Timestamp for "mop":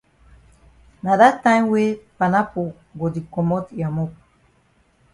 3.95-4.11